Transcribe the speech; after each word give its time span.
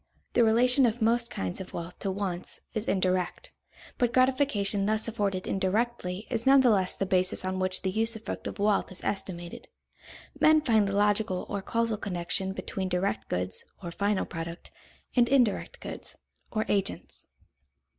The 0.33 0.43
relation 0.43 0.87
of 0.87 0.99
most 0.99 1.29
kinds 1.29 1.61
of 1.61 1.73
wealth 1.73 1.99
to 1.99 2.09
wants 2.09 2.59
is 2.73 2.87
indirect; 2.87 3.51
but 3.99 4.11
gratification 4.11 4.87
thus 4.87 5.07
afforded 5.07 5.45
indirectly 5.45 6.25
is 6.31 6.47
none 6.47 6.61
the 6.61 6.71
less 6.71 6.95
the 6.95 7.05
basis 7.05 7.45
on 7.45 7.59
which 7.59 7.83
the 7.83 7.91
usufruct 7.91 8.47
of 8.47 8.57
wealth 8.57 8.91
is 8.91 9.03
estimated. 9.03 9.67
Men 10.39 10.61
find 10.61 10.87
the 10.87 10.95
logical 10.97 11.45
or 11.47 11.61
causal 11.61 11.97
connection 11.97 12.51
between 12.51 12.89
direct 12.89 13.29
goods, 13.29 13.63
or 13.83 13.91
final 13.91 14.25
product, 14.25 14.71
and 15.15 15.29
indirect 15.29 15.79
goods, 15.79 16.17
or 16.51 16.65
agents. 16.67 17.27